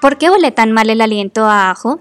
¿Por 0.00 0.16
qué 0.16 0.30
huele 0.30 0.52
tan 0.52 0.70
mal 0.70 0.90
el 0.90 1.00
aliento 1.00 1.44
a 1.46 1.70
ajo? 1.70 1.98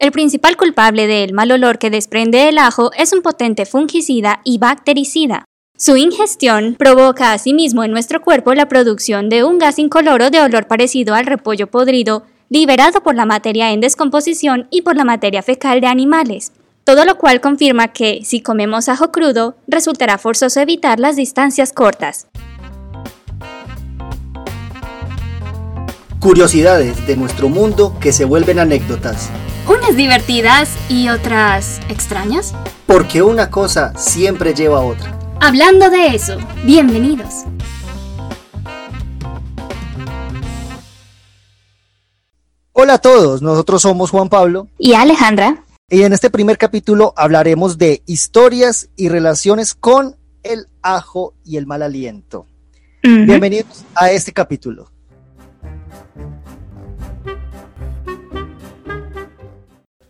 El 0.00 0.10
principal 0.10 0.56
culpable 0.56 1.06
del 1.06 1.32
mal 1.32 1.52
olor 1.52 1.78
que 1.78 1.90
desprende 1.90 2.48
el 2.48 2.58
ajo 2.58 2.90
es 2.98 3.12
un 3.12 3.22
potente 3.22 3.66
fungicida 3.66 4.40
y 4.42 4.58
bactericida. 4.58 5.44
Su 5.78 5.96
ingestión 5.96 6.74
provoca 6.76 7.32
asimismo 7.32 7.84
en 7.84 7.92
nuestro 7.92 8.20
cuerpo 8.20 8.52
la 8.52 8.66
producción 8.66 9.28
de 9.28 9.44
un 9.44 9.58
gas 9.58 9.78
incoloro 9.78 10.30
de 10.30 10.40
olor 10.40 10.66
parecido 10.66 11.14
al 11.14 11.26
repollo 11.26 11.68
podrido, 11.68 12.24
liberado 12.48 13.00
por 13.00 13.14
la 13.14 13.26
materia 13.26 13.70
en 13.70 13.80
descomposición 13.80 14.66
y 14.70 14.82
por 14.82 14.96
la 14.96 15.04
materia 15.04 15.42
fecal 15.42 15.80
de 15.80 15.86
animales. 15.86 16.52
Todo 16.82 17.04
lo 17.04 17.16
cual 17.16 17.40
confirma 17.40 17.92
que, 17.92 18.22
si 18.24 18.40
comemos 18.40 18.88
ajo 18.88 19.12
crudo, 19.12 19.56
resultará 19.68 20.18
forzoso 20.18 20.60
evitar 20.60 20.98
las 20.98 21.14
distancias 21.14 21.72
cortas. 21.72 22.26
Curiosidades 26.20 27.06
de 27.06 27.14
nuestro 27.14 27.50
mundo 27.50 27.94
que 28.00 28.10
se 28.10 28.24
vuelven 28.24 28.58
anécdotas. 28.58 29.28
Unas 29.68 29.96
divertidas 29.96 30.70
y 30.88 31.10
otras 31.10 31.80
extrañas. 31.90 32.54
Porque 32.86 33.22
una 33.22 33.50
cosa 33.50 33.92
siempre 33.96 34.54
lleva 34.54 34.78
a 34.78 34.82
otra. 34.82 35.18
Hablando 35.40 35.90
de 35.90 36.08
eso, 36.08 36.38
bienvenidos. 36.64 37.44
Hola 42.72 42.94
a 42.94 42.98
todos, 42.98 43.42
nosotros 43.42 43.82
somos 43.82 44.10
Juan 44.10 44.30
Pablo 44.30 44.68
y 44.78 44.94
Alejandra. 44.94 45.64
Y 45.90 46.02
en 46.02 46.14
este 46.14 46.30
primer 46.30 46.56
capítulo 46.56 47.12
hablaremos 47.16 47.76
de 47.76 48.02
historias 48.06 48.88
y 48.96 49.10
relaciones 49.10 49.74
con 49.74 50.16
el 50.42 50.66
ajo 50.80 51.34
y 51.44 51.58
el 51.58 51.66
mal 51.66 51.82
aliento. 51.82 52.46
Bienvenidos 53.02 53.84
a 53.94 54.10
este 54.10 54.32
capítulo. 54.32 54.95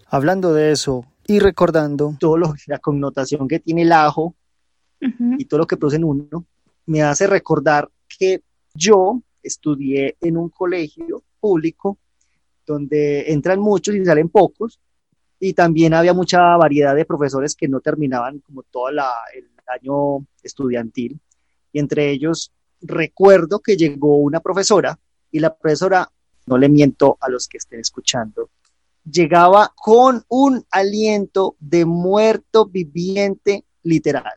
Hablando 0.09 0.53
de 0.55 0.73
eso 0.73 1.05
y 1.27 1.41
recordando 1.41 2.17
todo 2.19 2.37
lo, 2.37 2.55
la 2.67 2.79
connotación 2.79 3.49
que 3.49 3.59
tiene 3.59 3.83
el 3.83 3.93
ajo 3.93 4.35
y 5.01 5.45
todo 5.45 5.59
lo 5.59 5.67
que 5.67 5.77
produce 5.77 5.97
en 5.97 6.05
uno, 6.05 6.47
me 6.87 7.03
hace 7.03 7.27
recordar 7.27 7.91
que 8.19 8.43
yo 8.73 9.21
estudié 9.43 10.17
en 10.21 10.37
un 10.37 10.49
colegio 10.49 11.23
público 11.41 11.99
donde 12.65 13.33
entran 13.33 13.61
muchos 13.61 13.95
y 13.95 14.05
salen 14.05 14.29
pocos, 14.29 14.81
y 15.39 15.53
también 15.53 15.95
había 15.95 16.15
mucha 16.15 16.57
variedad 16.57 16.95
de 16.97 17.05
profesores 17.05 17.55
que 17.55 17.69
no 17.69 17.81
terminaban 17.81 18.41
como 18.41 18.62
todo 18.65 18.89
el 18.89 18.99
año 18.99 20.27
estudiantil, 20.43 21.21
y 21.73 21.79
entre 21.79 22.11
ellos 22.11 22.53
recuerdo 22.81 23.61
que 23.61 23.77
llegó 23.77 24.17
una 24.17 24.41
profesora, 24.41 24.99
y 25.31 25.41
la 25.41 25.55
profesora, 25.55 26.11
no 26.47 26.59
le 26.59 26.69
miento 26.69 27.17
a 27.21 27.29
los 27.29 27.49
que 27.49 27.59
estén 27.59 27.81
escuchando, 27.81 28.51
llegaba 29.11 29.73
con 29.77 30.25
un 30.29 30.65
aliento 30.71 31.57
de 31.61 31.85
muerto 31.85 32.67
viviente 32.67 33.65
literal. 33.83 34.35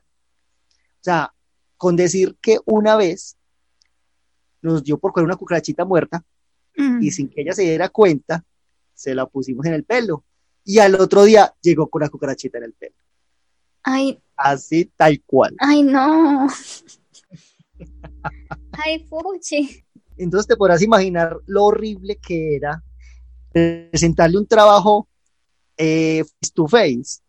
O 0.70 1.02
sea, 1.02 1.34
con 1.78 1.96
decir 1.96 2.38
que 2.42 2.60
una 2.66 2.96
vez 2.96 3.38
nos 4.62 4.84
dio 4.84 4.98
por 4.98 5.12
coger 5.12 5.26
una 5.26 5.38
cucarachita 5.38 5.86
muerta 5.86 6.24
y 7.02 7.12
sin 7.12 7.30
que 7.30 7.42
ella 7.42 7.52
se 7.52 7.64
diera 7.64 7.90
cuenta, 7.90 8.46
se 8.94 9.14
la 9.14 9.26
pusimos 9.26 9.66
en 9.66 9.74
el 9.74 9.84
pelo. 9.84 10.24
Y 10.64 10.80
al 10.80 10.96
otro 10.96 11.24
día 11.24 11.54
llegó 11.62 11.90
con 11.90 12.02
la 12.02 12.10
cucarachita 12.10 12.58
en 12.60 12.64
el 12.66 12.74
pelo. 12.74 12.96
Ay. 13.84 14.22
Así, 14.36 14.86
tal 14.96 15.22
cual. 15.26 15.56
Ay, 15.60 15.84
no. 15.84 16.48
Ay, 18.72 19.06
fuchi. 19.10 19.84
Entonces 20.16 20.48
te 20.48 20.56
podrás 20.56 20.82
imaginar 20.82 21.38
lo 21.48 21.66
horrible 21.66 22.18
que 22.18 22.56
era 22.56 22.84
presentarle 23.52 24.38
un 24.38 24.48
trabajo 24.48 25.08
eh, 25.78 26.24
face 26.24 26.54
to 26.54 26.68
face. 26.68 27.22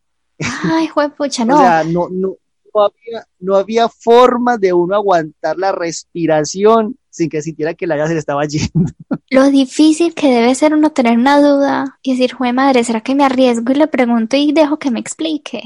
Ay, 0.65 0.89
pucha, 1.17 1.45
no. 1.47 1.57
o 1.57 1.61
sea, 1.61 1.85
no, 1.85 2.09
no, 2.11 2.37
no 2.75 2.83
había, 2.83 3.27
no 3.39 3.57
había 3.57 3.89
forma 3.89 4.57
de 4.59 4.73
uno 4.73 4.95
aguantar 4.95 5.59
la 5.59 5.73
respiración 5.73 6.97
sin 7.11 7.29
que 7.29 7.43
sintiera 7.43 7.75
que 7.75 7.87
la 7.87 7.97
gas 7.97 8.09
se 8.09 8.15
le 8.15 8.21
estaba 8.21 8.45
yendo. 8.45 8.93
Lo 9.31 9.51
difícil 9.51 10.15
que 10.15 10.29
debe 10.29 10.55
ser 10.55 10.75
uno 10.75 10.91
tener 10.91 11.19
una 11.19 11.41
duda 11.41 11.99
y 12.03 12.13
decir, 12.13 12.33
jue 12.35 12.53
madre, 12.53 12.85
¿será 12.85 13.01
que 13.01 13.15
me 13.15 13.25
arriesgo 13.25 13.73
y 13.73 13.77
le 13.77 13.87
pregunto 13.87 14.37
y 14.37 14.53
dejo 14.53 14.79
que 14.79 14.91
me 14.91 15.01
explique? 15.01 15.63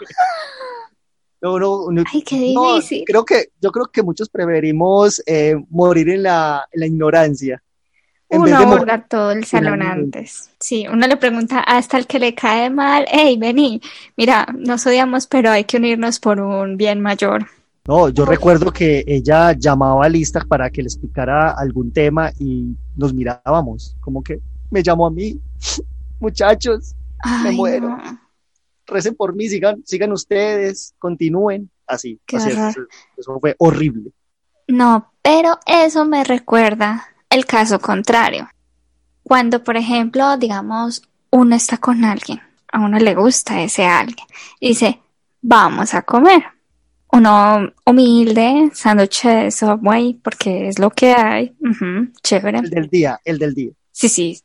No, 1.40 1.56
no, 1.56 1.92
no, 1.92 2.02
Ay, 2.12 2.22
qué 2.22 2.36
difícil. 2.36 3.04
creo 3.06 3.24
que, 3.24 3.50
yo 3.60 3.70
creo 3.70 3.86
que 3.86 4.02
muchos 4.02 4.28
preferimos 4.28 5.22
eh, 5.24 5.54
morir 5.70 6.08
en 6.08 6.24
la, 6.24 6.66
en 6.72 6.80
la 6.80 6.86
ignorancia. 6.86 7.62
Uno 8.30 8.56
aborda 8.56 9.06
todo 9.06 9.32
el 9.32 9.44
salón 9.44 9.82
antes. 9.82 10.50
Sí, 10.60 10.86
uno 10.90 11.06
le 11.06 11.16
pregunta 11.16 11.60
hasta 11.60 11.98
el 11.98 12.06
que 12.06 12.18
le 12.18 12.34
cae 12.34 12.70
mal, 12.70 13.06
hey, 13.10 13.36
vení, 13.38 13.80
mira, 14.16 14.46
nos 14.56 14.86
odiamos, 14.86 15.26
pero 15.26 15.50
hay 15.50 15.64
que 15.64 15.78
unirnos 15.78 16.18
por 16.20 16.40
un 16.40 16.76
bien 16.76 17.00
mayor. 17.00 17.46
No, 17.86 18.10
yo 18.10 18.26
recuerdo 18.26 18.70
que 18.70 19.02
ella 19.06 19.52
llamaba 19.52 20.04
a 20.04 20.08
Lista 20.10 20.44
para 20.46 20.68
que 20.68 20.82
le 20.82 20.88
explicara 20.88 21.52
algún 21.52 21.90
tema 21.90 22.30
y 22.38 22.76
nos 22.96 23.14
mirábamos, 23.14 23.96
como 24.00 24.22
que 24.22 24.40
me 24.70 24.82
llamó 24.82 25.06
a 25.06 25.10
mí, 25.10 25.40
muchachos, 26.20 26.94
me 27.42 27.52
muero. 27.52 27.96
Recen 28.86 29.14
por 29.14 29.34
mí, 29.34 29.48
sigan, 29.48 29.82
sigan 29.86 30.12
ustedes, 30.12 30.94
continúen, 30.98 31.70
así. 31.86 32.20
eso, 32.26 33.40
fue 33.40 33.54
horrible. 33.58 34.12
No, 34.66 35.12
pero 35.22 35.58
eso 35.66 36.04
me 36.04 36.24
recuerda 36.24 37.06
el 37.30 37.46
caso 37.46 37.78
contrario. 37.78 38.48
Cuando, 39.22 39.62
por 39.62 39.76
ejemplo, 39.76 40.36
digamos, 40.36 41.02
uno 41.30 41.54
está 41.54 41.78
con 41.78 42.04
alguien, 42.04 42.40
a 42.72 42.80
uno 42.80 42.98
le 42.98 43.14
gusta 43.14 43.60
ese 43.60 43.84
alguien, 43.84 44.26
y 44.60 44.68
dice, 44.68 45.00
vamos 45.42 45.94
a 45.94 46.02
comer 46.02 46.44
uno 47.12 47.72
humilde, 47.86 48.70
sándwich 48.74 49.22
de 49.24 49.50
Subway, 49.50 50.14
porque 50.22 50.68
es 50.68 50.78
lo 50.78 50.90
que 50.90 51.12
hay. 51.12 51.56
chévere. 52.22 52.58
El 52.58 52.70
del 52.70 52.88
día, 52.88 53.18
el 53.24 53.38
del 53.38 53.54
día. 53.54 53.70
Sí, 53.90 54.08
sí. 54.08 54.40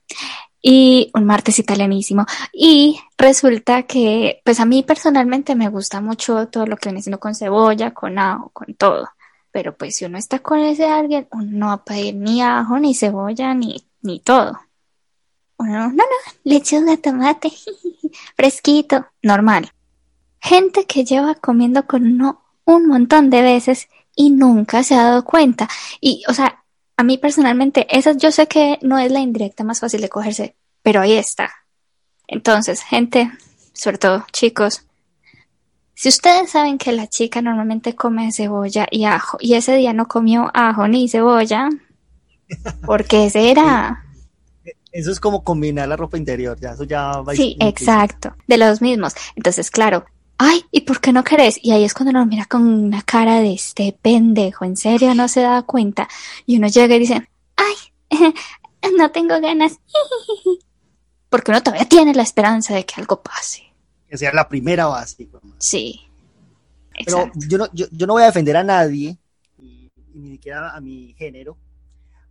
Y 0.62 1.12
un 1.14 1.26
martes 1.26 1.60
italianísimo. 1.60 2.26
Y 2.54 2.98
resulta 3.18 3.84
que, 3.84 4.42
pues 4.46 4.60
a 4.60 4.66
mí 4.66 4.84
personalmente 4.84 5.56
me 5.56 5.68
gusta 5.68 6.00
mucho 6.00 6.48
todo 6.48 6.66
lo 6.66 6.78
que 6.78 6.90
viene 6.90 7.02
siendo 7.02 7.20
con 7.20 7.36
cebolla, 7.36 7.94
con 7.94 8.18
ajo, 8.18 8.50
con 8.54 8.74
todo. 8.76 9.10
Pero 9.54 9.78
pues 9.78 9.96
si 9.96 10.06
uno 10.06 10.18
está 10.18 10.40
con 10.40 10.60
ese 10.60 10.86
alguien, 10.86 11.28
uno 11.32 11.48
no 11.52 11.68
va 11.68 11.74
a 11.74 11.86
pedir 11.86 12.16
ni 12.16 12.42
ajo, 12.42 12.80
ni 12.80 12.96
cebolla, 12.96 13.54
ni, 13.54 13.86
ni 14.02 14.20
todo. 14.20 14.60
Uno, 15.58 15.88
no, 15.90 15.94
no, 15.94 16.04
lechuga, 16.44 16.98
tomate, 16.98 17.54
fresquito, 18.36 19.06
normal. 19.22 19.72
Gente 20.42 20.86
que 20.86 21.06
lleva 21.06 21.36
comiendo 21.36 21.86
con 21.86 22.06
uno 22.06 22.42
un 22.66 22.88
montón 22.88 23.30
de 23.30 23.44
veces 23.44 23.88
y 24.16 24.32
nunca 24.32 24.84
se 24.84 24.96
ha 24.96 25.04
dado 25.04 25.24
cuenta. 25.24 25.70
Y, 26.02 26.24
o 26.28 26.34
sea, 26.34 26.64
a 26.98 27.04
mí 27.04 27.20
personalmente, 27.20 27.86
esa 27.96 28.14
yo 28.14 28.32
sé 28.32 28.48
que 28.48 28.80
no 28.82 28.98
es 28.98 29.12
la 29.12 29.20
indirecta 29.20 29.64
más 29.64 29.80
fácil 29.80 30.02
de 30.02 30.10
cogerse, 30.10 30.56
pero 30.82 31.02
ahí 31.02 31.14
está. 31.14 31.52
Entonces, 32.28 32.82
gente, 32.82 33.32
sobre 33.74 34.00
todo 34.00 34.26
chicos, 34.32 34.84
si 35.96 36.10
ustedes 36.10 36.52
saben 36.52 36.78
que 36.78 36.92
la 36.92 37.08
chica 37.08 37.42
normalmente 37.42 37.96
come 37.96 38.32
cebolla 38.32 38.88
y 38.90 39.06
ajo 39.06 39.38
y 39.40 39.54
ese 39.54 39.76
día 39.76 39.94
no 39.94 40.08
comió 40.08 40.50
ajo 40.54 40.88
ni 40.88 41.08
cebolla, 41.08 41.70
¿por 42.86 43.06
qué 43.06 43.30
será? 43.30 44.04
Eso 44.92 45.12
es 45.12 45.20
como 45.20 45.44
combinar 45.44 45.88
la 45.88 45.96
ropa 45.96 46.18
interior, 46.18 46.60
ya 46.60 46.72
eso 46.72 46.84
ya 46.84 47.22
va 47.22 47.34
Sí, 47.34 47.58
exacto, 47.60 48.36
de 48.48 48.58
los 48.58 48.82
mismos. 48.82 49.14
Entonces, 49.36 49.72
claro, 49.72 50.06
ay, 50.38 50.64
¿y 50.72 50.82
por 50.82 51.02
qué 51.02 51.12
no 51.12 51.24
querés? 51.24 51.60
Y 51.64 51.72
ahí 51.72 51.84
es 51.84 51.94
cuando 51.94 52.12
uno 52.12 52.26
mira 52.26 52.46
con 52.46 52.62
una 52.68 53.02
cara 53.02 53.40
de 53.40 53.54
este 53.54 53.98
pendejo, 54.00 54.66
en 54.66 54.78
serio 54.78 55.16
no 55.16 55.28
se 55.28 55.42
da 55.42 55.64
cuenta. 55.64 56.08
Y 56.46 56.58
uno 56.58 56.68
llega 56.68 56.96
y 56.96 57.00
dice, 57.00 57.28
ay, 57.56 57.76
no 58.98 59.12
tengo 59.12 59.40
ganas. 59.42 59.80
Porque 61.30 61.50
uno 61.50 61.64
todavía 61.64 61.90
tiene 61.90 62.14
la 62.14 62.22
esperanza 62.22 62.76
de 62.76 62.86
que 62.86 63.02
algo 63.02 63.24
pase. 63.24 63.73
Que 64.14 64.18
sea 64.20 64.32
la 64.32 64.48
primera 64.48 64.86
base. 64.86 65.28
Sí. 65.58 66.02
Pero 67.04 67.32
yo 67.50 67.58
no, 67.58 67.68
yo, 67.74 67.88
no 68.06 68.14
voy 68.14 68.22
a 68.22 68.28
defender 68.28 68.56
a 68.56 68.64
nadie, 68.64 69.18
ni 70.14 70.34
siquiera 70.34 70.76
a 70.76 70.80
mi 70.80 71.16
género, 71.18 71.58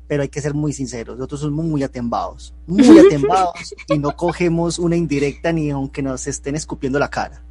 pero 0.06 0.22
hay 0.22 0.28
que 0.28 0.40
ser 0.40 0.54
muy 0.54 0.72
sinceros. 0.72 1.16
Nosotros 1.16 1.40
somos 1.40 1.64
muy 1.64 1.82
atembados, 1.82 2.54
muy 2.68 2.98
atembados, 3.04 3.74
y 3.88 3.98
no 3.98 4.14
cogemos 4.14 4.78
una 4.78 4.94
indirecta 4.94 5.52
ni 5.52 5.70
aunque 5.70 6.02
nos 6.02 6.28
estén 6.28 6.54
escupiendo 6.54 7.00
la 7.00 7.10
cara. 7.10 7.44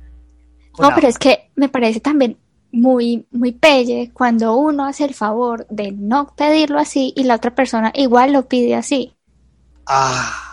No, 0.80 0.96
pero 0.96 1.10
es 1.10 1.20
que 1.20 1.52
me 1.56 1.68
parece 1.68 2.00
también 2.00 2.38
muy, 2.72 3.28
muy 3.32 3.52
pelle 3.52 4.12
cuando 4.14 4.56
uno 4.56 4.86
hace 4.86 5.04
el 5.04 5.14
favor 5.14 5.68
de 5.70 5.92
no 5.92 6.34
pedirlo 6.38 6.80
así 6.80 7.12
y 7.18 7.26
la 7.26 7.36
otra 7.36 7.54
persona 7.54 7.92
igual 7.94 8.32
lo 8.32 8.48
pide 8.48 8.76
así. 8.76 9.14
Ah. 9.86 10.48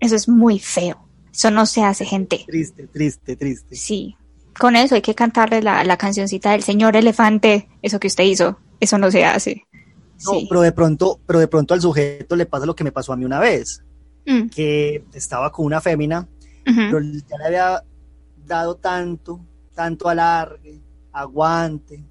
Eso 0.00 0.16
es 0.16 0.30
muy 0.30 0.58
feo. 0.58 1.07
Eso 1.38 1.52
no 1.52 1.66
se 1.66 1.84
hace, 1.84 2.04
gente. 2.04 2.44
Triste, 2.48 2.88
triste, 2.88 3.36
triste. 3.36 3.76
Sí. 3.76 4.16
Con 4.58 4.74
eso 4.74 4.96
hay 4.96 5.02
que 5.02 5.14
cantarle 5.14 5.62
la, 5.62 5.84
la 5.84 5.96
cancioncita 5.96 6.50
del 6.50 6.64
señor 6.64 6.96
elefante. 6.96 7.68
Eso 7.80 8.00
que 8.00 8.08
usted 8.08 8.24
hizo. 8.24 8.58
Eso 8.80 8.98
no 8.98 9.08
se 9.08 9.24
hace. 9.24 9.64
No, 10.24 10.32
pero 10.48 10.62
de 10.62 10.72
pronto, 10.72 11.20
pero 11.24 11.38
de 11.38 11.46
pronto 11.46 11.74
al 11.74 11.80
sujeto 11.80 12.34
le 12.34 12.46
pasa 12.46 12.66
lo 12.66 12.74
que 12.74 12.82
me 12.82 12.90
pasó 12.90 13.12
a 13.12 13.16
mí 13.16 13.24
una 13.24 13.38
vez, 13.38 13.84
mm. 14.26 14.48
que 14.48 15.04
estaba 15.12 15.52
con 15.52 15.64
una 15.64 15.80
fémina, 15.80 16.26
pero 16.64 16.98
ya 17.00 17.38
le 17.38 17.44
había 17.46 17.84
dado 18.44 18.74
tanto, 18.74 19.38
tanto 19.76 20.08
alargue, 20.08 20.80
aguante, 21.12 22.02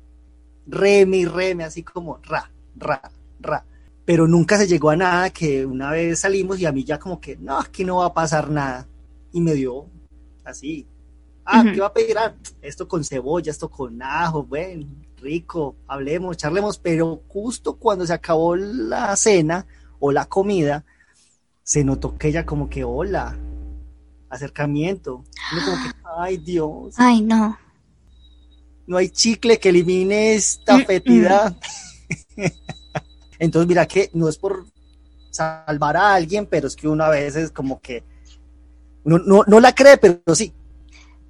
reme 0.67 1.17
y 1.17 1.25
reme, 1.25 1.65
así 1.65 1.83
como 1.83 2.19
ra, 2.23 2.49
ra, 2.77 3.01
ra. 3.41 3.65
Pero 4.05 4.25
nunca 4.25 4.57
se 4.57 4.67
llegó 4.67 4.89
a 4.89 4.95
nada 4.95 5.31
que 5.31 5.65
una 5.65 5.91
vez 5.91 6.21
salimos 6.21 6.61
y 6.61 6.65
a 6.65 6.71
mí 6.71 6.85
ya 6.85 6.97
como 6.97 7.19
que, 7.19 7.35
no, 7.35 7.59
aquí 7.59 7.83
no 7.83 7.97
va 7.97 8.05
a 8.05 8.13
pasar 8.13 8.49
nada. 8.49 8.87
Y 9.37 9.41
me 9.41 9.53
dio 9.53 9.85
así. 10.43 10.87
Ah, 11.45 11.63
¿qué 11.63 11.79
va 11.79 11.87
a 11.87 11.93
pedir? 11.93 12.17
Ah, 12.17 12.35
esto 12.61 12.87
con 12.87 13.03
cebolla, 13.03 13.51
esto 13.51 13.69
con 13.69 14.01
ajo, 14.01 14.43
bueno, 14.43 14.87
rico, 15.17 15.75
hablemos, 15.87 16.37
charlemos. 16.37 16.79
Pero 16.79 17.21
justo 17.27 17.77
cuando 17.77 18.07
se 18.07 18.13
acabó 18.13 18.55
la 18.55 19.15
cena 19.15 19.67
o 19.99 20.11
la 20.11 20.25
comida, 20.25 20.83
se 21.61 21.83
notó 21.83 22.17
que 22.17 22.29
ella 22.29 22.47
como 22.47 22.67
que, 22.67 22.83
hola, 22.83 23.37
acercamiento. 24.29 25.23
como 25.51 25.77
que, 25.83 25.91
ay 26.17 26.37
Dios. 26.37 26.95
Ay, 26.97 27.21
no 27.21 27.57
no 28.87 28.97
hay 28.97 29.09
chicle 29.09 29.59
que 29.59 29.69
elimine 29.69 30.33
esta 30.33 30.79
fetidad. 30.85 31.55
Entonces, 33.39 33.67
mira 33.67 33.85
que 33.85 34.09
no 34.13 34.29
es 34.29 34.37
por 34.37 34.65
salvar 35.29 35.97
a 35.97 36.15
alguien, 36.15 36.47
pero 36.47 36.67
es 36.67 36.75
que 36.75 36.87
uno 36.87 37.03
a 37.03 37.09
veces 37.09 37.51
como 37.51 37.79
que 37.81 38.03
no, 39.03 39.43
no, 39.47 39.59
la 39.59 39.73
cree, 39.73 39.97
pero 39.97 40.35
sí. 40.35 40.53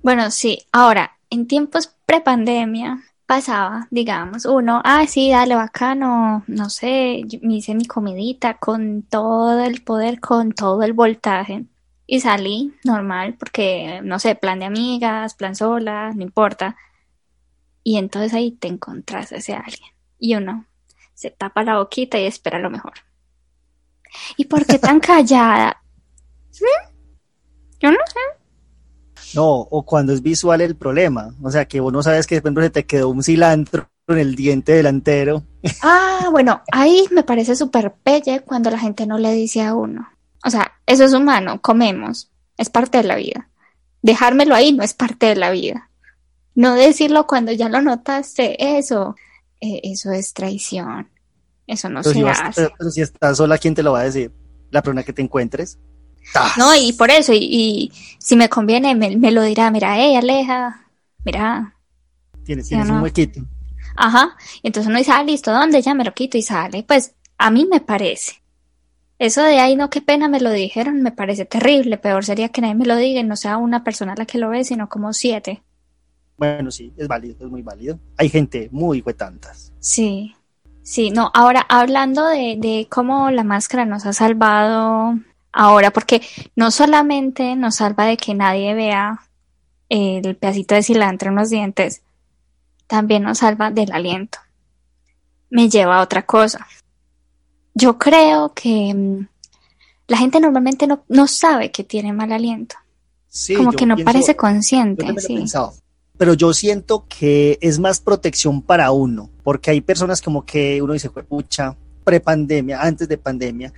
Bueno, 0.02 0.32
sí. 0.32 0.66
Ahora, 0.72 1.18
en 1.30 1.48
tiempos 1.48 1.96
prepandemia 2.06 3.04
pasaba, 3.26 3.88
digamos, 3.92 4.46
uno, 4.46 4.82
ah, 4.84 5.06
sí, 5.08 5.32
dale, 5.32 5.56
bacano, 5.56 6.44
no 6.48 6.70
sé, 6.70 7.24
me 7.42 7.56
hice 7.56 7.76
mi 7.76 7.86
comidita 7.86 8.56
con 8.56 9.04
todo 9.04 9.64
el 9.64 9.84
poder, 9.84 10.20
con 10.20 10.54
todo 10.54 10.84
el 10.84 10.94
voltaje. 10.94 11.66
Y 12.06 12.22
salí 12.22 12.74
normal, 12.86 13.36
porque, 13.38 14.00
no 14.02 14.18
sé, 14.18 14.36
plan 14.36 14.60
de 14.60 14.66
amigas, 14.66 15.36
plan 15.36 15.56
sola, 15.56 16.12
no 16.16 16.24
importa. 16.24 16.78
Y 17.84 17.98
entonces 17.98 18.34
ahí 18.34 18.52
te 18.52 18.70
encontrás 18.70 19.32
a 19.32 19.38
ese 19.38 19.54
alguien. 19.54 19.92
Y 20.20 20.36
uno 20.36 20.66
se 21.14 21.32
tapa 21.32 21.64
la 21.64 21.80
boquita 21.80 22.20
y 22.20 22.26
espera 22.26 22.60
lo 22.60 22.70
mejor. 22.70 22.94
¿Y 24.38 24.46
por 24.46 24.66
qué 24.66 24.80
tan 24.80 25.00
callada? 25.02 25.82
Yo 27.80 27.92
no 27.92 27.98
sé. 28.08 29.36
No, 29.36 29.46
o 29.46 29.84
cuando 29.84 30.14
es 30.14 30.22
visual 30.22 30.62
el 30.62 30.76
problema. 30.76 31.34
O 31.42 31.52
sea, 31.52 31.68
que 31.68 31.80
vos 31.80 31.92
no 31.92 32.04
sabes 32.04 32.28
que 32.28 32.40
de 32.40 32.62
se 32.62 32.70
te 32.70 32.86
quedó 32.86 33.10
un 33.10 33.24
cilantro 33.24 33.90
en 34.08 34.20
el 34.20 34.36
diente 34.36 34.74
delantero. 34.74 35.44
Ah, 35.84 36.30
bueno, 36.32 36.62
ahí 36.72 37.06
me 37.12 37.24
parece 37.24 37.56
súper 37.56 37.94
pelle 38.04 38.42
cuando 38.42 38.70
la 38.70 38.80
gente 38.80 39.06
no 39.06 39.18
le 39.18 39.34
dice 39.34 39.64
a 39.64 39.76
uno. 39.76 40.08
O 40.44 40.50
sea, 40.50 40.74
eso 40.86 41.04
es 41.04 41.14
humano, 41.14 41.62
comemos, 41.62 42.32
es 42.58 42.70
parte 42.70 42.98
de 42.98 43.04
la 43.04 43.16
vida. 43.16 43.50
Dejármelo 44.02 44.56
ahí 44.56 44.72
no 44.74 44.84
es 44.84 44.94
parte 44.94 45.28
de 45.28 45.36
la 45.36 45.52
vida. 45.52 45.90
No 46.56 46.74
decirlo 46.74 47.28
cuando 47.28 47.52
ya 47.52 47.70
lo 47.70 47.82
notaste, 47.82 48.78
eso, 48.78 49.16
eh, 49.62 49.82
eso 49.84 50.12
es 50.12 50.34
traición. 50.34 51.10
Eso 51.68 51.90
no 51.90 52.02
se 52.02 52.28
hace. 52.28 52.70
Pero, 52.78 52.92
si 52.92 53.02
estás 53.02 53.38
sola, 53.38 53.58
¿quién 53.58 53.76
te 53.76 53.84
lo 53.84 53.92
va 53.92 54.00
a 54.00 54.06
decir? 54.06 54.32
La 54.72 54.82
persona 54.82 55.04
que 55.04 55.14
te 55.14 55.22
encuentres. 55.22 55.78
No, 56.58 56.76
y 56.76 56.94
por 56.94 57.10
eso, 57.10 57.34
y, 57.34 57.92
si 58.20 58.36
me 58.36 58.50
conviene, 58.50 58.96
me, 58.96 59.32
lo 59.32 59.44
dirá, 59.44 59.72
mira, 59.72 59.96
hey, 59.98 60.16
Aleja, 60.16 60.88
mira. 61.24 61.76
Tienes, 62.44 62.68
tienes 62.68 62.90
un 62.90 63.02
huequito. 63.02 63.42
Ajá, 63.96 64.38
entonces 64.62 64.90
uno 64.90 65.00
dice, 65.00 65.12
ah, 65.12 65.24
listo, 65.24 65.52
¿dónde? 65.52 65.82
Ya 65.82 65.94
me 65.94 66.04
lo 66.04 66.14
quito 66.14 66.38
y 66.38 66.44
sale. 66.44 66.84
Pues 66.84 67.16
a 67.38 67.50
mí 67.50 67.66
me 67.66 67.80
parece. 67.80 68.44
Eso 69.20 69.42
de 69.42 69.60
ahí, 69.60 69.76
no, 69.76 69.90
qué 69.90 70.02
pena 70.02 70.28
me 70.28 70.40
lo 70.40 70.52
dijeron, 70.52 71.02
me 71.02 71.12
parece 71.12 71.46
terrible. 71.46 71.98
Peor 71.98 72.24
sería 72.24 72.50
que 72.50 72.62
nadie 72.62 72.76
me 72.76 72.86
lo 72.86 72.96
diga 72.96 73.20
y 73.20 73.24
no 73.24 73.36
sea 73.36 73.58
una 73.58 73.84
persona 73.84 74.14
la 74.16 74.26
que 74.26 74.38
lo 74.38 74.50
ve, 74.50 74.64
sino 74.64 74.88
como 74.88 75.14
siete. 75.14 75.64
Bueno, 76.38 76.70
sí, 76.70 76.94
es 76.96 77.08
válido, 77.08 77.44
es 77.44 77.52
muy 77.52 77.64
válido. 77.64 78.00
Hay 78.18 78.30
gente 78.30 78.70
muy 78.72 79.02
huetantas. 79.02 79.74
Sí, 79.80 80.36
sí, 80.84 81.10
no, 81.10 81.32
ahora 81.34 81.66
hablando 81.68 82.28
de, 82.28 82.58
de 82.60 82.88
cómo 82.92 83.32
la 83.32 83.44
máscara 83.44 83.86
nos 83.86 84.06
ha 84.06 84.14
salvado 84.14 85.16
ahora, 85.58 85.92
porque 85.92 86.22
no 86.56 86.72
solamente 86.72 87.56
nos 87.56 87.76
salva 87.76 88.06
de 88.06 88.18
que 88.18 88.34
nadie 88.34 88.74
vea 88.74 89.22
el 89.90 90.36
pedacito 90.36 90.76
de 90.76 90.84
cilantro 90.84 91.30
en 91.30 91.36
los 91.36 91.50
dientes, 91.50 92.02
también 92.88 93.24
nos 93.24 93.40
salva 93.40 93.72
del 93.72 93.92
aliento. 93.92 94.40
Me 95.50 95.70
lleva 95.70 95.98
a 95.98 96.02
otra 96.02 96.26
cosa. 96.26 96.68
Yo 97.74 97.98
creo 97.98 98.54
que 98.54 98.94
mm, 98.94 99.28
la 100.08 100.18
gente 100.18 100.40
normalmente 100.40 100.88
no, 100.88 101.04
no 101.08 101.28
sabe 101.28 101.72
que 101.72 101.84
tiene 101.84 102.14
mal 102.14 102.32
aliento. 102.32 102.76
Sí, 103.28 103.56
Como 103.56 103.72
que 103.72 103.86
no 103.86 103.98
parece 103.98 104.36
consciente. 104.36 105.06
sí 105.20 105.46
pero 106.18 106.34
yo 106.34 106.54
siento 106.54 107.06
que 107.08 107.58
es 107.62 107.80
más 107.80 108.00
protección 108.00 108.62
para 108.62 108.92
uno, 108.92 109.30
porque 109.44 109.72
hay 109.72 109.82
personas 109.82 110.22
como 110.22 110.46
que 110.46 110.82
uno 110.82 110.94
dice, 110.94 111.10
pucha, 111.10 111.78
prepandemia, 112.04 112.82
antes 112.82 113.08
de 113.08 113.18
pandemia, 113.18 113.72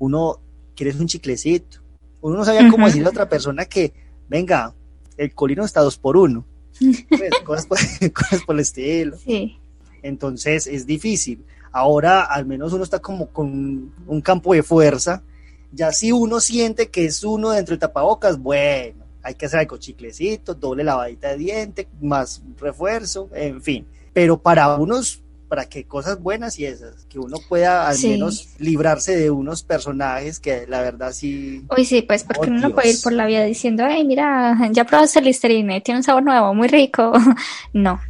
uno 0.00 0.40
quiere 0.74 0.96
un 0.98 1.06
chiclecito, 1.06 1.78
uno 2.20 2.38
no 2.38 2.44
sabía 2.44 2.70
cómo 2.70 2.86
decirle 2.86 3.08
a 3.08 3.10
otra 3.10 3.28
persona 3.28 3.66
que, 3.66 3.92
venga, 4.28 4.74
el 5.16 5.34
colino 5.34 5.64
está 5.64 5.80
dos 5.80 5.98
por 5.98 6.16
uno, 6.16 6.44
pues, 7.08 7.30
cosas, 7.44 7.66
por, 8.46 8.54
el 8.54 8.60
estilo. 8.60 9.16
Sí. 9.18 9.58
Entonces 10.02 10.66
es 10.66 10.86
difícil. 10.86 11.44
Ahora 11.72 12.22
al 12.22 12.46
menos 12.46 12.72
uno 12.72 12.84
está 12.84 13.00
como 13.00 13.28
con 13.28 13.92
un 14.06 14.20
campo 14.20 14.54
de 14.54 14.62
fuerza. 14.62 15.22
Ya 15.72 15.90
si 15.92 16.12
uno 16.12 16.40
siente 16.40 16.88
que 16.88 17.06
es 17.06 17.24
uno 17.24 17.50
dentro 17.50 17.74
de 17.74 17.80
tapabocas, 17.80 18.38
bueno, 18.38 19.04
hay 19.22 19.34
que 19.34 19.46
hacer 19.46 19.60
algo 19.60 19.78
chiclecito, 19.78 20.54
doble 20.54 20.84
lavadita 20.84 21.30
de 21.30 21.38
diente, 21.38 21.88
más 22.00 22.42
refuerzo, 22.58 23.28
en 23.34 23.60
fin. 23.60 23.86
Pero 24.12 24.38
para 24.40 24.76
unos, 24.76 25.23
para 25.54 25.68
que 25.68 25.84
cosas 25.84 26.20
buenas 26.20 26.58
y 26.58 26.66
esas, 26.66 27.04
que 27.04 27.20
uno 27.20 27.36
pueda 27.48 27.86
al 27.86 27.96
menos 28.02 28.48
librarse 28.58 29.16
de 29.16 29.30
unos 29.30 29.62
personajes 29.62 30.40
que 30.40 30.66
la 30.66 30.80
verdad 30.80 31.12
sí. 31.12 31.64
Uy, 31.76 31.84
sí, 31.84 32.02
pues 32.02 32.24
porque 32.24 32.50
uno 32.50 32.58
no 32.58 32.74
puede 32.74 32.90
ir 32.90 33.00
por 33.04 33.12
la 33.12 33.24
vida 33.24 33.44
diciendo, 33.44 33.84
ay, 33.84 34.04
mira, 34.04 34.58
ya 34.72 34.84
probaste 34.84 35.20
el 35.20 35.26
Listerine, 35.26 35.80
tiene 35.80 35.98
un 35.98 36.02
sabor 36.02 36.24
nuevo, 36.24 36.52
muy 36.54 36.66
rico. 36.66 37.12
no. 37.72 38.00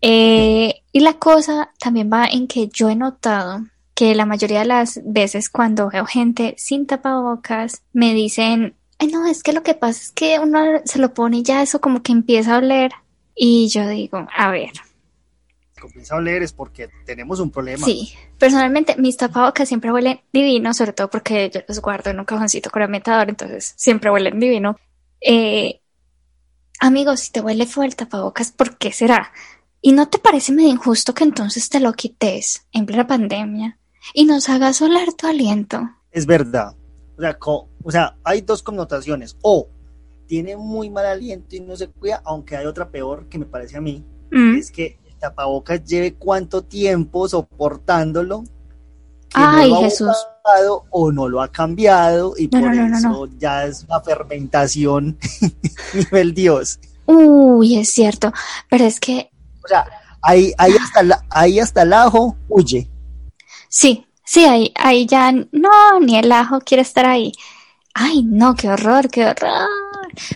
Eh, 0.00 0.76
y 0.90 1.00
la 1.00 1.12
cosa 1.18 1.70
también 1.78 2.08
va 2.10 2.24
en 2.24 2.46
que 2.46 2.68
yo 2.68 2.88
he 2.88 2.96
notado 2.96 3.66
que 3.94 4.14
la 4.14 4.24
mayoría 4.24 4.60
de 4.60 4.64
las 4.64 5.02
veces 5.04 5.50
cuando 5.50 5.90
veo 5.90 6.06
gente 6.06 6.54
sin 6.56 6.86
tapabocas 6.86 7.82
me 7.92 8.14
dicen 8.14 8.74
Ay, 8.98 9.08
no, 9.08 9.26
es 9.26 9.42
que 9.42 9.52
lo 9.52 9.62
que 9.62 9.74
pasa 9.74 10.00
es 10.00 10.12
que 10.12 10.38
uno 10.38 10.80
se 10.86 10.98
lo 10.98 11.12
pone 11.12 11.38
y 11.38 11.42
ya 11.42 11.60
eso 11.60 11.78
como 11.78 12.02
que 12.02 12.12
empieza 12.12 12.54
a 12.54 12.58
oler. 12.58 12.92
Y 13.34 13.68
yo 13.68 13.86
digo, 13.86 14.26
a 14.34 14.50
ver. 14.50 14.72
Comienza 15.80 16.14
a 16.14 16.18
oler 16.18 16.42
es 16.42 16.52
porque 16.52 16.88
tenemos 17.04 17.40
un 17.40 17.50
problema. 17.50 17.84
Sí, 17.84 18.12
personalmente 18.38 18.96
mis 18.96 19.16
tapabocas 19.16 19.66
siempre 19.68 19.90
huelen 19.92 20.20
divino, 20.32 20.72
sobre 20.74 20.92
todo 20.92 21.10
porque 21.10 21.50
yo 21.52 21.60
los 21.66 21.80
guardo 21.80 22.10
en 22.10 22.20
un 22.20 22.24
cajoncito 22.24 22.70
con 22.70 22.82
ambientador, 22.82 23.28
entonces 23.28 23.74
siempre 23.76 24.10
huelen 24.10 24.38
divino. 24.38 24.76
Eh, 25.20 25.80
amigos, 26.78 27.20
si 27.20 27.32
te 27.32 27.40
huele 27.40 27.66
fuerte 27.66 27.90
el 27.90 27.96
tapabocas, 27.96 28.52
¿por 28.52 28.78
qué 28.78 28.92
será? 28.92 29.32
¿Y 29.80 29.92
no 29.92 30.08
te 30.08 30.18
parece 30.18 30.52
medio 30.52 30.68
injusto 30.68 31.14
que 31.14 31.24
entonces 31.24 31.68
te 31.68 31.80
lo 31.80 31.92
quites 31.94 32.66
en 32.72 32.86
plena 32.86 33.06
pandemia 33.06 33.78
y 34.14 34.26
nos 34.26 34.48
hagas 34.48 34.82
oler 34.82 35.14
tu 35.14 35.26
aliento? 35.26 35.80
Es 36.12 36.26
verdad, 36.26 36.76
o 37.82 37.90
sea, 37.90 38.16
hay 38.24 38.40
dos 38.40 38.62
connotaciones. 38.62 39.36
O 39.42 39.68
tiene 40.26 40.56
muy 40.56 40.90
mal 40.90 41.06
aliento 41.06 41.56
y 41.56 41.60
no 41.60 41.76
se 41.76 41.88
cuida, 41.88 42.22
aunque 42.24 42.56
hay 42.56 42.66
otra 42.66 42.90
peor 42.90 43.28
que 43.28 43.38
me 43.38 43.46
parece 43.46 43.76
a 43.76 43.80
mí, 43.80 44.04
mm. 44.30 44.56
es 44.56 44.70
que 44.70 44.98
tapabocas 45.20 45.84
lleve 45.84 46.14
cuánto 46.14 46.62
tiempo 46.62 47.28
soportándolo. 47.28 48.44
Ay, 49.32 49.72
Jesús. 49.74 50.10
o 50.90 51.12
no 51.12 51.28
lo 51.28 51.40
ha 51.40 51.48
cambiado 51.48 52.34
y 52.36 52.48
por 52.48 52.74
eso 52.74 53.28
ya 53.38 53.64
es 53.64 53.84
una 53.84 54.00
fermentación 54.00 55.16
nivel 55.94 56.34
Dios. 56.34 56.80
Uy, 57.06 57.76
es 57.76 57.92
cierto, 57.92 58.32
pero 58.68 58.84
es 58.84 58.98
que... 58.98 59.30
O 59.64 59.68
sea, 59.68 59.86
ahí, 60.22 60.52
ahí, 60.58 60.72
hasta, 60.72 61.24
ahí 61.30 61.60
hasta 61.60 61.82
el 61.82 61.92
ajo 61.92 62.36
huye. 62.48 62.88
Sí, 63.68 64.04
Sí, 64.30 64.44
ahí, 64.44 64.72
ahí 64.76 65.06
ya 65.06 65.32
no, 65.32 65.98
ni 66.00 66.16
el 66.16 66.30
ajo 66.30 66.60
quiere 66.60 66.82
estar 66.82 67.04
ahí. 67.04 67.32
Ay, 67.94 68.22
no, 68.22 68.54
qué 68.54 68.68
horror, 68.68 69.10
qué 69.10 69.26
horror. 69.26 69.68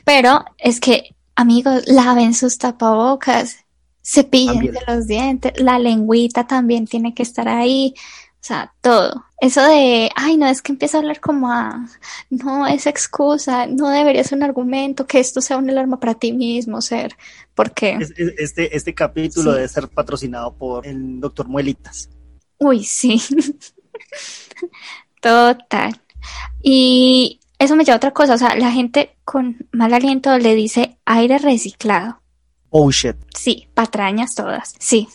Pero 0.04 0.44
es 0.58 0.80
que, 0.80 1.14
amigos, 1.36 1.84
laven 1.86 2.34
sus 2.34 2.58
tapabocas, 2.58 3.58
cepillen 4.04 4.72
de 4.72 4.80
los 4.86 5.06
dientes, 5.06 5.52
la 5.56 5.78
lengüita 5.78 6.46
también 6.46 6.86
tiene 6.86 7.14
que 7.14 7.22
estar 7.22 7.48
ahí. 7.48 7.94
O 8.34 8.46
sea, 8.46 8.74
todo. 8.82 9.24
Eso 9.40 9.62
de, 9.62 10.10
ay, 10.14 10.36
no, 10.36 10.46
es 10.46 10.60
que 10.60 10.72
empieza 10.72 10.98
a 10.98 11.00
hablar 11.00 11.18
como 11.20 11.50
a, 11.50 11.86
no, 12.28 12.66
es 12.66 12.86
excusa, 12.86 13.66
no 13.66 13.88
debería 13.88 14.22
ser 14.22 14.36
un 14.36 14.44
argumento, 14.44 15.06
que 15.06 15.18
esto 15.18 15.40
sea 15.40 15.56
un 15.56 15.70
alarma 15.70 15.98
para 15.98 16.14
ti 16.14 16.32
mismo, 16.32 16.82
ser, 16.82 17.16
porque... 17.54 17.98
Este, 18.38 18.76
este 18.76 18.94
capítulo 18.94 19.52
debe 19.52 19.68
ser 19.68 19.88
patrocinado 19.88 20.54
por 20.54 20.86
el 20.86 21.20
doctor 21.20 21.48
Muelitas. 21.48 22.10
Uy, 22.58 22.84
sí. 22.84 23.22
Total. 25.20 26.00
Y 26.62 27.40
eso 27.58 27.76
me 27.76 27.84
lleva 27.84 27.94
a 27.94 27.96
otra 27.96 28.12
cosa, 28.12 28.34
o 28.34 28.38
sea, 28.38 28.56
la 28.56 28.70
gente 28.70 29.16
con 29.24 29.66
mal 29.72 29.94
aliento 29.94 30.36
le 30.38 30.54
dice 30.54 30.98
aire 31.06 31.38
reciclado. 31.38 32.20
Oh 32.76 32.90
shit. 32.90 33.14
Sí, 33.32 33.68
patrañas 33.72 34.34
todas. 34.34 34.74
Sí. 34.80 35.08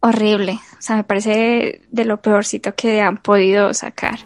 Horrible. 0.00 0.58
O 0.78 0.80
sea, 0.80 0.96
me 0.96 1.04
parece 1.04 1.82
de 1.90 2.04
lo 2.06 2.22
peorcito 2.22 2.74
que 2.74 3.02
han 3.02 3.18
podido 3.18 3.74
sacar. 3.74 4.20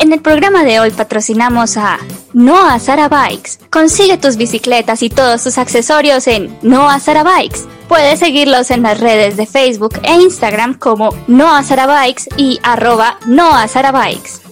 En 0.00 0.12
el 0.12 0.20
programa 0.20 0.64
de 0.64 0.80
hoy 0.80 0.90
patrocinamos 0.90 1.76
a 1.76 2.00
Noah 2.32 2.80
Sara 2.80 3.08
Bikes. 3.08 3.60
Consigue 3.70 4.18
tus 4.18 4.36
bicicletas 4.36 5.04
y 5.04 5.08
todos 5.08 5.44
tus 5.44 5.56
accesorios 5.56 6.26
en 6.26 6.58
Noah 6.62 6.98
Sara 6.98 7.22
Bikes. 7.22 7.60
Puedes 7.86 8.18
seguirlos 8.18 8.72
en 8.72 8.82
las 8.82 8.98
redes 8.98 9.36
de 9.36 9.46
Facebook 9.46 10.00
e 10.02 10.14
Instagram 10.20 10.74
como 10.74 11.10
Noah 11.28 11.62
Sara 11.62 11.86
Bikes 11.86 12.24
y 12.36 12.58
arroba 12.64 13.20
Noah 13.26 13.68
Bikes. 13.92 14.45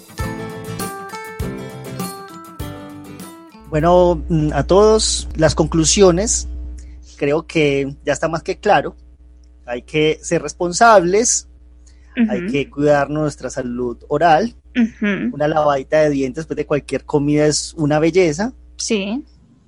Bueno, 3.75 4.23
mm, 4.29 4.53
a 4.53 4.63
todos 4.63 5.29
las 5.35 5.57
conclusiones, 5.57 6.47
creo 7.17 7.45
que 7.45 7.93
ya 8.07 8.13
está 8.13 8.29
más 8.29 8.45
que 8.45 8.59
claro. 8.59 8.95
Hay 9.67 9.83
que 9.83 10.21
ser 10.23 10.43
responsables, 10.43 11.49
hay 12.29 12.47
que 12.47 12.71
cuidar 12.71 13.11
nuestra 13.11 13.51
salud 13.51 13.99
oral, 14.07 14.55
una 15.33 15.49
lavadita 15.49 16.03
de 16.03 16.11
dientes 16.11 16.43
después 16.43 16.57
de 16.57 16.67
cualquier 16.67 17.05
comida 17.05 17.47
es 17.47 17.75
una 17.77 17.99
belleza. 17.99 18.53
Sí. 18.77 19.25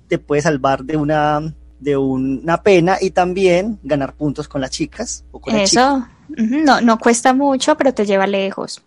Te 0.07 0.17
puede 0.17 0.41
salvar 0.41 0.85
de 0.85 0.95
una 0.95 1.53
de 1.77 1.97
una 1.97 2.63
pena 2.63 2.99
y 3.01 3.09
también 3.09 3.77
ganar 3.83 4.13
puntos 4.13 4.47
con 4.47 4.61
las 4.61 4.71
chicas 4.71 5.25
o 5.31 5.41
con 5.41 5.53
Eso, 5.53 6.07
no, 6.29 6.79
no 6.79 6.97
cuesta 6.97 7.33
mucho, 7.33 7.75
pero 7.75 7.93
te 7.93 8.05
lleva 8.05 8.25
lejos. 8.25 8.81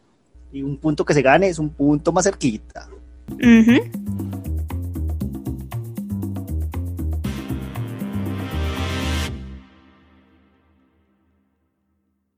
Y 0.50 0.62
un 0.62 0.78
punto 0.78 1.04
que 1.04 1.12
se 1.12 1.20
gane 1.20 1.48
es 1.48 1.58
un 1.58 1.68
punto 1.68 2.10
más 2.10 2.24
cerquita. 2.24 2.88